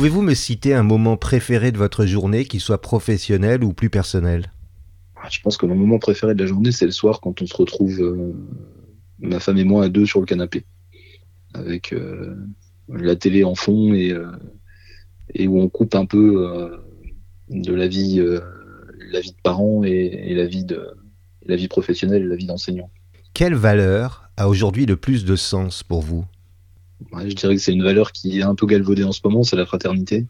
Pouvez-vous 0.04 0.20
me 0.20 0.34
citer 0.34 0.74
un 0.74 0.82
moment 0.82 1.16
préféré 1.16 1.72
de 1.72 1.78
votre 1.78 2.04
journée, 2.04 2.44
qu'il 2.44 2.60
soit 2.60 2.82
professionnel 2.82 3.64
ou 3.64 3.72
plus 3.72 3.88
personnel? 3.88 4.52
Ah, 5.16 5.28
Je 5.30 5.40
pense 5.40 5.56
que 5.56 5.64
mon 5.64 5.74
moment 5.74 5.98
préféré 5.98 6.34
de 6.34 6.42
la 6.42 6.46
journée, 6.46 6.72
c'est 6.72 6.84
le 6.84 6.90
soir 6.90 7.22
quand 7.22 7.40
on 7.40 7.46
se 7.46 7.56
retrouve, 7.56 8.02
euh, 8.02 8.34
ma 9.18 9.40
femme 9.40 9.56
et 9.56 9.64
moi, 9.64 9.86
à 9.86 9.88
deux 9.88 10.04
sur 10.04 10.20
le 10.20 10.26
canapé, 10.26 10.66
avec 11.54 11.94
euh, 11.94 12.36
la 12.90 13.16
télé 13.16 13.44
en 13.44 13.54
fond 13.54 13.94
et, 13.94 14.12
euh, 14.12 14.26
et 15.32 15.48
où 15.48 15.58
on 15.58 15.70
coupe 15.70 15.94
un 15.94 16.04
peu 16.04 16.70
de 17.48 17.72
la 17.72 17.88
vie, 17.88 18.22
la 19.10 19.20
vie 19.20 19.32
de 19.32 19.40
parents 19.42 19.84
et, 19.84 20.34
la 20.34 20.44
vie 20.44 20.66
de 20.66 20.86
la 21.46 21.56
vie 21.56 21.68
professionnelle, 21.68 22.28
la 22.28 22.36
vie 22.36 22.44
d'enseignant. 22.44 22.90
Quelle 23.32 23.54
valeur 23.54 24.28
a 24.36 24.50
aujourd'hui 24.50 24.84
le 24.84 24.96
plus 24.96 25.24
de 25.24 25.34
sens 25.34 25.82
pour 25.82 26.02
vous? 26.02 26.26
Je 27.26 27.34
dirais 27.34 27.54
que 27.56 27.60
c'est 27.60 27.72
une 27.72 27.82
valeur 27.82 28.12
qui 28.12 28.38
est 28.40 28.42
un 28.42 28.54
peu 28.54 28.66
galvaudée 28.66 29.04
en 29.04 29.12
ce 29.12 29.20
moment, 29.24 29.42
c'est 29.42 29.56
la 29.56 29.66
fraternité. 29.66 30.26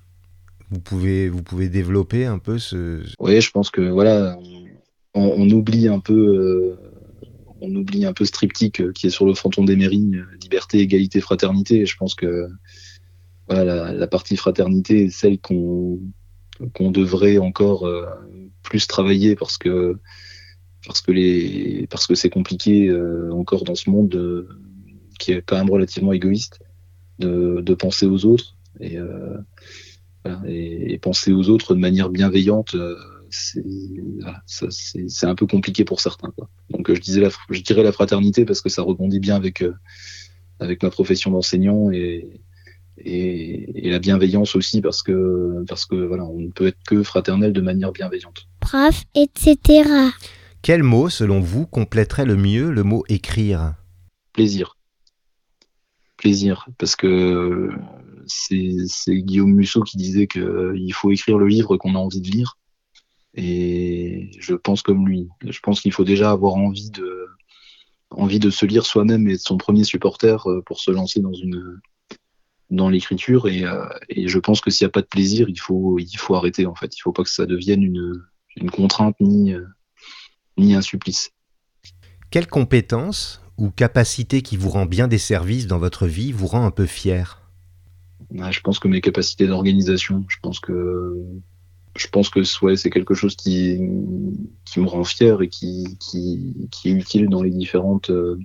Vous 0.71 0.80
pouvez, 0.80 1.28
vous 1.28 1.42
pouvez 1.42 1.68
développer 1.68 2.26
un 2.26 2.38
peu 2.38 2.59
ce. 2.59 3.02
Oui, 3.18 3.40
je 3.40 3.50
pense 3.50 3.71
que 3.71 3.83
voilà, 3.83 4.37
on, 5.14 5.49
oublie 5.50 5.88
un 5.88 6.00
peu, 6.00 6.14
euh, 6.14 6.76
on 7.61 7.75
oublie 7.75 8.06
un 8.06 8.12
peu 8.12 8.25
ce 8.25 8.33
triptyque 8.33 8.80
euh, 8.80 8.92
qui 8.92 9.06
est 9.06 9.11
sur 9.11 9.26
le 9.26 9.35
fronton 9.35 9.64
des 9.64 9.76
mairies, 9.76 10.11
euh, 10.14 10.25
liberté, 10.42 10.80
égalité, 10.80 11.21
fraternité. 11.21 11.80
Et 11.80 11.87
je 11.87 11.97
pense 11.97 12.14
que 12.14 12.49
voilà, 13.49 13.92
la, 13.92 14.06
partie 14.06 14.37
fraternité 14.37 15.04
est 15.04 15.11
celle 15.11 15.38
qu'on 15.38 16.00
qu'on 16.73 16.90
devrait 16.90 17.38
encore 17.38 17.87
plus 18.62 18.87
travailler 18.87 19.35
parce 19.35 19.59
que 19.59 19.99
parce 20.87 21.02
que 21.02 21.11
les 21.11 21.87
parce 21.90 22.06
que 22.06 22.14
c'est 22.14 22.30
compliqué 22.30 22.90
encore 23.33 23.64
dans 23.64 23.75
ce 23.75 23.90
monde 23.90 24.47
qui 25.25 25.33
est 25.33 25.43
quand 25.43 25.57
même 25.57 25.71
relativement 25.71 26.12
égoïste 26.12 26.61
de, 27.19 27.75
penser 27.75 28.04
aux 28.04 28.26
autres 28.26 28.57
et, 28.81 28.99
euh, 28.99 29.38
et, 30.47 30.99
penser 30.99 31.33
aux 31.33 31.49
autres 31.49 31.75
de 31.75 31.81
manière 31.81 32.11
bienveillante. 32.11 32.75
Euh, 32.75 32.95
c'est 33.31 35.26
un 35.26 35.35
peu 35.35 35.47
compliqué 35.47 35.85
pour 35.85 36.00
certains. 36.00 36.31
Quoi. 36.37 36.50
Donc 36.71 36.93
je 36.93 37.00
disais 37.00 37.21
la, 37.23 37.31
je 37.50 37.61
dirais 37.62 37.83
la 37.83 37.90
fraternité 37.90 38.45
parce 38.45 38.61
que 38.61 38.69
ça 38.69 38.83
rebondit 38.83 39.19
bien 39.19 39.35
avec 39.35 39.62
euh, 39.62 39.75
avec 40.61 40.83
ma 40.83 40.90
profession 40.90 41.31
d'enseignant 41.31 41.90
et, 41.90 42.40
et, 42.99 43.90
la 43.90 43.99
bienveillance 43.99 44.54
aussi 44.54 44.81
parce 44.83 45.02
que 45.02 45.64
parce 45.66 45.87
que 45.87 45.97
voilà 45.97 46.25
on 46.25 46.38
ne 46.38 46.50
peut 46.50 46.66
être 46.66 46.78
que 46.87 47.02
fraternel 47.02 47.52
de 47.52 47.61
manière 47.61 47.93
bienveillante. 47.93 48.47
Prof, 48.61 49.04
etc. 49.14 49.88
Quel 50.62 50.83
mot 50.83 51.09
selon 51.09 51.40
vous 51.40 51.66
compléterait 51.66 52.26
le 52.26 52.37
mieux 52.37 52.71
le 52.71 52.85
mot 52.85 53.04
écrire? 53.09 53.75
Plaisir 54.33 54.74
plaisir 56.25 56.66
parce 56.78 56.97
que 56.97 57.69
c'est 58.26 59.21
Guillaume 59.21 59.52
Musso 59.52 59.83
qui 59.83 59.99
disait 59.99 60.26
qu'il 60.26 60.93
faut 60.95 61.12
écrire 61.12 61.37
le 61.37 61.47
livre 61.47 61.76
qu'on 61.76 61.95
a 61.95 61.99
envie 61.99 62.23
de 62.23 62.31
lire. 62.31 62.57
Et 63.35 64.31
je 64.38 64.54
pense 64.54 64.81
comme 64.81 65.07
lui. 65.07 65.28
Je 65.47 65.59
pense 65.61 65.83
qu'il 65.83 65.93
faut 65.93 66.04
déjà 66.04 66.31
avoir 66.31 66.54
envie 66.54 66.90
de, 66.90 67.26
envie 68.11 68.38
de 68.38 68.49
se 68.49 68.64
lire 68.64 68.87
soi-même 68.87 69.28
et 69.28 69.35
de 69.35 69.38
son 69.43 69.59
premier 69.59 69.85
supporter 69.85 70.49
euh, 70.49 70.62
pour 70.62 70.81
se 70.81 70.90
lancer 70.90 71.21
dans 71.21 71.35
une, 71.35 71.78
dans 72.71 72.88
l'écriture. 72.88 73.47
Et, 73.49 73.64
euh, 73.64 73.85
je 74.09 74.38
pense 74.38 74.62
que 74.62 74.71
s'il 74.71 74.87
n'y 74.87 74.90
a 74.90 74.93
pas 74.93 75.02
de 75.02 75.07
plaisir, 75.07 75.50
il 75.50 75.61
faut, 75.61 75.99
il 75.99 76.16
faut 76.16 76.37
arrêter 76.37 76.64
en 76.64 76.75
fait. 76.75 76.97
Il 76.97 77.00
faut 77.00 77.12
pas 77.12 77.25
que 77.25 77.28
ça 77.28 77.45
devienne 77.45 77.83
une, 77.83 78.23
une 78.57 78.71
contrainte 78.71 79.16
ni, 79.21 79.52
euh, 79.52 79.66
ni 80.57 80.75
un 80.75 80.83
supplice. 80.83 81.31
Quelle 82.31 82.47
compétence 82.47 83.44
ou 83.57 83.71
capacité 83.71 84.43
qui 84.43 84.57
vous 84.57 84.71
rend 84.71 84.87
bien 84.87 85.09
des 85.09 85.19
services 85.19 85.67
dans 85.67 85.79
votre 85.79 86.07
vie 86.07 86.33
vous 86.33 86.47
rend 86.47 86.65
un 86.65 86.71
peu 86.71 86.87
fier 86.87 87.41
Je 88.51 88.61
pense 88.61 88.79
que 88.79 88.89
mes 88.89 89.01
capacités 89.01 89.47
d'organisation, 89.47 90.25
je 90.29 90.37
pense 90.43 90.59
que 90.59 91.17
je 91.97 92.09
pense 92.09 92.29
que 92.29 92.43
c'est 92.43 92.91
quelque 92.91 93.15
chose 93.15 93.37
qui, 93.37 93.79
qui 94.65 94.81
me 94.81 94.89
rend 94.89 95.05
fier 95.05 95.41
et 95.43 95.49
qui, 95.49 95.97
qui, 96.01 96.69
qui 96.73 96.89
est 96.89 96.93
utile 96.93 97.29
dans 97.29 97.43
les 97.43 97.51
différentes 97.51 98.11
euh, 98.11 98.37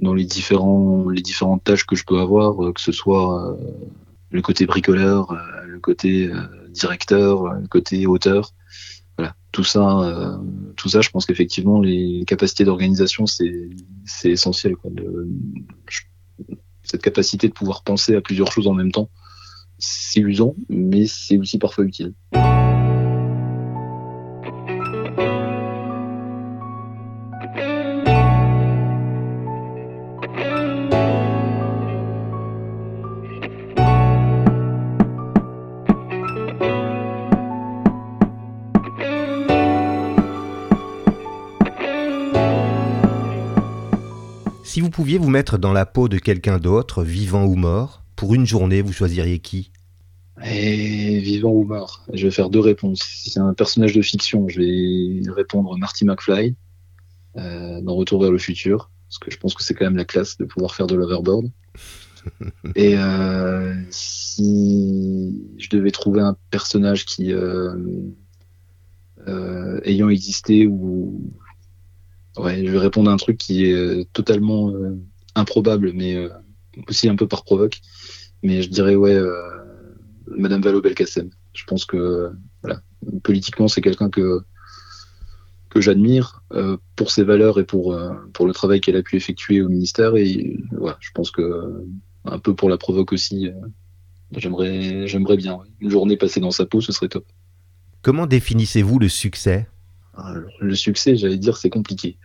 dans 0.00 0.12
les 0.12 0.26
différents 0.26 1.08
les 1.08 1.22
différentes 1.22 1.64
tâches 1.64 1.86
que 1.86 1.96
je 1.96 2.04
peux 2.04 2.18
avoir, 2.18 2.62
euh, 2.62 2.72
que 2.72 2.80
ce 2.80 2.92
soit 2.92 3.50
euh, 3.50 3.56
le 4.30 4.42
côté 4.42 4.66
bricoleur, 4.66 5.34
le 5.66 5.78
côté 5.78 6.30
directeur, 6.70 7.54
le 7.54 7.68
côté 7.68 8.06
auteur 8.06 8.52
tout 9.56 9.64
ça, 9.64 10.00
euh, 10.00 10.36
tout 10.76 10.90
ça, 10.90 11.00
je 11.00 11.08
pense 11.08 11.24
qu'effectivement, 11.24 11.80
les 11.80 12.24
capacités 12.26 12.62
d'organisation, 12.64 13.24
c'est 13.24 13.70
essentiel. 14.24 14.74
cette 16.82 17.00
capacité 17.00 17.48
de 17.48 17.54
pouvoir 17.54 17.82
penser 17.82 18.14
à 18.14 18.20
plusieurs 18.20 18.52
choses 18.52 18.66
en 18.66 18.74
même 18.74 18.92
temps, 18.92 19.08
c'est 19.78 20.20
usant, 20.20 20.54
mais 20.68 21.06
c'est 21.06 21.38
aussi 21.38 21.56
parfois 21.56 21.86
utile. 21.86 22.12
Vous 44.86 44.90
pouviez 44.90 45.18
vous 45.18 45.30
mettre 45.30 45.58
dans 45.58 45.72
la 45.72 45.84
peau 45.84 46.08
de 46.08 46.16
quelqu'un 46.16 46.58
d'autre, 46.58 47.02
vivant 47.02 47.44
ou 47.44 47.56
mort, 47.56 48.04
pour 48.14 48.36
une 48.36 48.46
journée, 48.46 48.82
vous 48.82 48.92
choisiriez 48.92 49.40
qui? 49.40 49.72
Et 50.44 51.18
vivant 51.18 51.50
ou 51.50 51.64
mort 51.64 52.06
Je 52.12 52.28
vais 52.28 52.30
faire 52.30 52.50
deux 52.50 52.60
réponses. 52.60 53.00
Si 53.02 53.30
c'est 53.30 53.40
un 53.40 53.52
personnage 53.52 53.94
de 53.94 54.00
fiction, 54.00 54.48
je 54.48 54.60
vais 54.60 55.32
répondre 55.32 55.76
Marty 55.76 56.04
McFly 56.04 56.54
euh, 57.36 57.80
dans 57.80 57.96
Retour 57.96 58.22
vers 58.22 58.30
le 58.30 58.38
futur, 58.38 58.92
parce 59.08 59.18
que 59.18 59.28
je 59.32 59.38
pense 59.38 59.54
que 59.54 59.64
c'est 59.64 59.74
quand 59.74 59.86
même 59.86 59.96
la 59.96 60.04
classe 60.04 60.38
de 60.38 60.44
pouvoir 60.44 60.72
faire 60.72 60.86
de 60.86 60.94
l'overboard. 60.94 61.50
Et 62.76 62.96
euh, 62.96 63.74
si 63.90 65.36
je 65.58 65.68
devais 65.68 65.90
trouver 65.90 66.20
un 66.20 66.36
personnage 66.52 67.06
qui, 67.06 67.32
euh, 67.32 67.74
ayant 69.82 70.10
existé 70.10 70.68
ou 70.68 71.32
Ouais, 72.36 72.64
je 72.64 72.70
vais 72.70 72.78
répondre 72.78 73.10
à 73.10 73.14
un 73.14 73.16
truc 73.16 73.38
qui 73.38 73.66
est 73.66 73.72
euh, 73.72 74.04
totalement 74.12 74.70
euh, 74.70 74.98
improbable, 75.34 75.92
mais 75.94 76.14
euh, 76.14 76.28
aussi 76.88 77.08
un 77.08 77.16
peu 77.16 77.26
par 77.26 77.44
provoque. 77.44 77.80
Mais 78.42 78.62
je 78.62 78.68
dirais, 78.68 78.94
ouais, 78.94 79.18
Madame 80.28 80.60
Valo 80.60 80.82
Belkacem. 80.82 81.30
Je 81.54 81.64
pense 81.64 81.86
que, 81.86 82.30
voilà, 82.62 82.80
politiquement, 83.22 83.66
c'est 83.66 83.80
quelqu'un 83.80 84.10
que, 84.10 84.40
que 85.70 85.80
j'admire 85.80 86.42
pour 86.96 87.10
ses 87.10 87.24
valeurs 87.24 87.58
et 87.58 87.64
pour, 87.64 87.98
pour 88.34 88.46
le 88.46 88.52
travail 88.52 88.82
qu'elle 88.82 88.96
a 88.96 89.02
pu 89.02 89.16
effectuer 89.16 89.62
au 89.62 89.68
ministère. 89.70 90.16
Et 90.16 90.58
voilà, 90.72 90.98
je 91.00 91.10
pense 91.14 91.30
que, 91.30 91.86
un 92.26 92.38
peu 92.38 92.54
pour 92.54 92.68
la 92.68 92.76
provoque 92.76 93.12
aussi, 93.12 93.50
j'aimerais, 94.32 95.08
j'aimerais 95.08 95.38
bien. 95.38 95.58
Une 95.80 95.90
journée 95.90 96.18
passée 96.18 96.40
dans 96.40 96.50
sa 96.50 96.66
peau, 96.66 96.82
ce 96.82 96.92
serait 96.92 97.08
top. 97.08 97.24
Comment 98.02 98.26
définissez-vous 98.26 98.98
le 98.98 99.08
succès? 99.08 99.66
Le 100.60 100.74
succès, 100.74 101.16
j'allais 101.16 101.38
dire, 101.38 101.56
c'est 101.56 101.70
compliqué. 101.70 102.18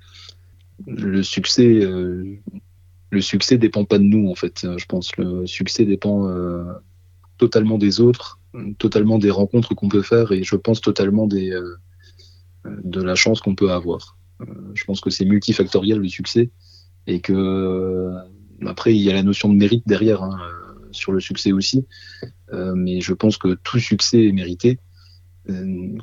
Le 0.88 1.24
succès, 1.24 1.82
euh, 1.82 2.38
le 3.10 3.22
succès 3.22 3.58
dépend 3.58 3.86
pas 3.86 3.98
de 3.98 4.04
nous 4.04 4.30
en 4.30 4.36
fait. 4.36 4.66
Je 4.78 4.86
pense 4.86 5.16
le 5.18 5.46
succès 5.46 5.86
dépend 5.86 6.28
euh, 6.28 6.64
totalement 7.38 7.78
des 7.78 8.00
autres, 8.00 8.40
totalement 8.78 9.20
des 9.20 9.32
rencontres 9.32 9.76
qu'on 9.76 9.90
peut 9.90 10.02
faire 10.02 10.32
et 10.32 10.44
je 10.44 10.56
pense 10.56 10.82
totalement 10.82 11.28
des 11.28 11.52
euh, 11.52 11.76
de 12.84 13.02
la 13.02 13.16
chance 13.16 13.42
qu'on 13.42 13.56
peut 13.56 13.72
avoir. 13.72 14.18
je 14.76 14.84
pense 14.86 15.02
que 15.02 15.10
c'est 15.10 15.26
multifactoriel 15.26 15.98
le 15.98 16.08
succès 16.08 16.52
et 17.08 17.20
que 17.22 18.12
après, 18.68 18.94
il 18.94 19.02
y 19.02 19.10
a 19.10 19.14
la 19.14 19.24
notion 19.24 19.50
de 19.50 19.56
mérite 19.56 19.88
derrière, 19.88 20.22
hein, 20.22 20.38
sur 20.92 21.12
le 21.12 21.20
succès 21.20 21.52
aussi. 21.52 21.88
mais 22.76 23.02
je 23.02 23.14
pense 23.14 23.38
que 23.38 23.56
tout 23.56 23.80
succès 23.80 24.28
est 24.28 24.32
mérité. 24.32 24.78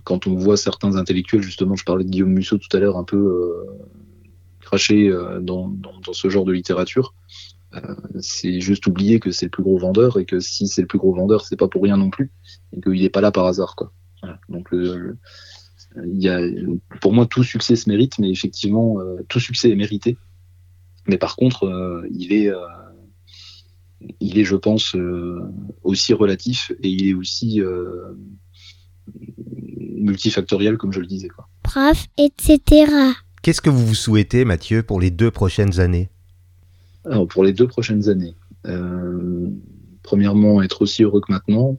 quand 0.02 0.26
on 0.26 0.34
voit 0.34 0.56
certains 0.56 0.96
intellectuels, 0.96 1.42
justement, 1.42 1.76
je 1.76 1.84
parlais 1.84 2.04
de 2.04 2.10
Guillaume 2.10 2.32
Musso 2.32 2.58
tout 2.58 2.76
à 2.76 2.80
l'heure, 2.80 2.96
un 2.96 3.04
peu 3.04 3.54
cracher 4.68 5.10
dans, 5.40 5.68
dans, 5.68 6.12
ce 6.12 6.28
genre 6.28 6.44
de 6.44 6.52
littérature, 6.52 7.14
c'est 8.20 8.60
juste 8.60 8.86
oublier 8.86 9.20
que 9.20 9.30
c'est 9.30 9.46
le 9.46 9.50
plus 9.50 9.62
gros 9.62 9.78
vendeur 9.78 10.18
et 10.18 10.24
que 10.24 10.40
si 10.40 10.68
c'est 10.68 10.82
le 10.82 10.86
plus 10.86 10.98
gros 10.98 11.14
vendeur, 11.14 11.44
c'est 11.44 11.56
pas 11.56 11.68
pour 11.68 11.82
rien 11.82 11.96
non 11.96 12.10
plus 12.10 12.30
et 12.72 12.80
qu'il 12.80 13.00
n'est 13.00 13.10
pas 13.10 13.20
là 13.20 13.32
par 13.32 13.46
hasard. 13.46 13.74
Quoi. 13.76 13.92
Donc 14.48 14.68
y 16.06 16.28
a, 16.28 16.40
pour 17.00 17.12
moi, 17.12 17.26
tout 17.26 17.44
succès 17.44 17.76
se 17.76 17.88
mérite, 17.88 18.18
mais 18.18 18.30
effectivement, 18.30 19.00
euh, 19.00 19.24
tout 19.28 19.40
succès 19.40 19.70
est 19.70 19.76
mérité. 19.76 20.16
Mais 21.06 21.18
par 21.18 21.36
contre, 21.36 21.64
euh, 21.64 22.06
il 22.10 22.32
est, 22.32 22.48
euh, 22.48 22.66
il 24.20 24.38
est, 24.38 24.44
je 24.44 24.56
pense, 24.56 24.94
aussi 25.82 26.12
relatif 26.12 26.72
et 26.82 26.88
il 26.88 27.08
est 27.08 27.14
aussi 27.14 27.60
multifactoriel, 29.96 30.76
comme 30.76 30.92
je 30.92 31.00
le 31.00 31.06
disais. 31.06 31.28
Quoi. 31.28 31.48
Prof, 31.62 32.06
etc. 32.16 32.92
Qu'est-ce 33.42 33.60
que 33.60 33.70
vous 33.70 33.86
vous 33.86 33.94
souhaitez, 33.94 34.44
Mathieu, 34.44 34.82
pour 34.82 35.00
les 35.00 35.10
deux 35.10 35.30
prochaines 35.30 35.80
années? 35.80 36.08
Alors, 37.04 37.26
pour 37.26 37.44
les 37.44 37.52
deux 37.52 37.66
prochaines 37.66 38.08
années, 38.08 38.34
premièrement, 40.02 40.62
être 40.62 40.82
aussi 40.82 41.02
heureux 41.04 41.20
que 41.20 41.32
maintenant. 41.32 41.78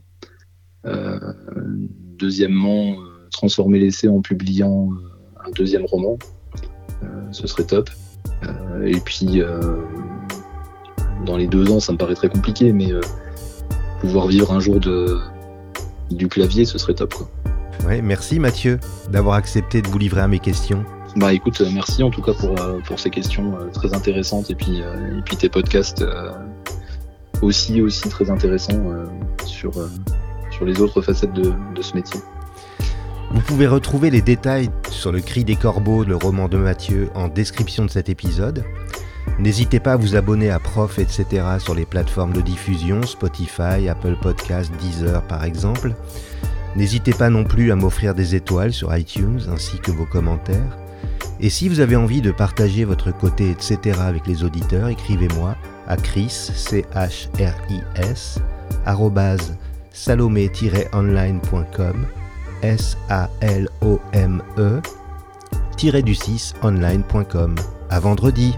deuxièmement, 2.17 2.97
transformer 3.29 3.79
l'essai 3.79 4.07
en 4.07 4.21
publiant 4.21 4.89
euh, 4.91 5.45
un 5.45 5.51
deuxième 5.51 5.85
roman. 5.85 6.17
Euh, 7.03 7.07
ce 7.31 7.47
serait 7.47 7.63
top. 7.63 7.89
Euh, 8.43 8.85
et 8.85 8.99
puis, 8.99 9.41
dans 11.25 11.37
les 11.37 11.47
deux 11.47 11.71
ans, 11.71 11.79
ça 11.79 11.93
me 11.93 11.97
paraît 11.97 12.15
très 12.15 12.29
compliqué, 12.29 12.73
mais 12.73 12.91
pouvoir 14.01 14.27
vivre 14.27 14.51
un 14.51 14.59
jour 14.59 14.79
de, 14.79 15.17
du 16.11 16.27
clavier, 16.27 16.65
ce 16.65 16.77
serait 16.77 16.93
top. 16.93 17.13
Quoi. 17.13 17.29
Ouais, 17.85 18.01
merci 18.01 18.39
Mathieu 18.39 18.79
d'avoir 19.09 19.35
accepté 19.35 19.81
de 19.81 19.87
vous 19.87 19.97
livrer 19.97 20.21
à 20.21 20.27
mes 20.27 20.39
questions. 20.39 20.83
Bah 21.19 21.33
écoute, 21.33 21.61
merci 21.73 22.01
en 22.01 22.09
tout 22.09 22.21
cas 22.21 22.31
pour, 22.31 22.55
pour 22.85 22.97
ces 22.97 23.09
questions 23.09 23.51
très 23.73 23.93
intéressantes 23.93 24.49
et 24.49 24.55
puis, 24.55 24.79
et 24.79 25.21
puis 25.25 25.35
tes 25.35 25.49
podcasts 25.49 26.05
aussi, 27.41 27.81
aussi 27.81 28.07
très 28.07 28.29
intéressants 28.29 28.81
sur, 29.45 29.73
sur 30.49 30.63
les 30.63 30.79
autres 30.79 31.01
facettes 31.01 31.33
de, 31.33 31.51
de 31.75 31.81
ce 31.81 31.93
métier. 31.93 32.21
Vous 33.31 33.41
pouvez 33.41 33.67
retrouver 33.67 34.09
les 34.09 34.21
détails 34.21 34.69
sur 34.91 35.11
le 35.11 35.19
cri 35.19 35.43
des 35.43 35.57
corbeaux, 35.57 36.05
le 36.05 36.15
roman 36.15 36.47
de 36.47 36.57
Mathieu, 36.57 37.09
en 37.15 37.27
description 37.27 37.83
de 37.83 37.91
cet 37.91 38.07
épisode. 38.07 38.63
N'hésitez 39.39 39.81
pas 39.81 39.93
à 39.93 39.97
vous 39.97 40.15
abonner 40.15 40.49
à 40.49 40.59
Prof, 40.59 40.99
etc. 40.99 41.43
sur 41.59 41.75
les 41.75 41.85
plateformes 41.85 42.31
de 42.31 42.41
diffusion, 42.41 43.03
Spotify, 43.03 43.89
Apple 43.89 44.15
Podcasts, 44.21 44.71
Deezer 44.79 45.21
par 45.23 45.43
exemple. 45.43 45.95
N'hésitez 46.77 47.11
pas 47.11 47.29
non 47.29 47.43
plus 47.43 47.73
à 47.73 47.75
m'offrir 47.75 48.15
des 48.15 48.35
étoiles 48.35 48.71
sur 48.71 48.95
iTunes 48.95 49.41
ainsi 49.51 49.79
que 49.79 49.91
vos 49.91 50.05
commentaires. 50.05 50.77
Et 51.41 51.50
si 51.50 51.69
vous 51.69 51.79
avez 51.79 51.96
envie 51.96 52.19
de 52.22 52.31
partager 52.31 52.84
votre 52.84 53.12
côté, 53.12 53.51
etc. 53.51 53.98
avec 54.01 54.27
les 54.27 54.43
auditeurs, 54.43 54.89
écrivez-moi 54.89 55.55
à 55.88 55.96
chris, 55.96 56.27
c 56.29 56.86
h 56.93 57.29
r 57.39 57.55
i 57.69 57.79
s 57.96 58.39
salomé-online.com 59.93 62.05
S-A-L-O-M-E, 62.62 64.81
du 66.03 66.13
6 66.13 66.55
online.com. 66.62 67.55
À 67.89 68.01
vendredi! 68.01 68.53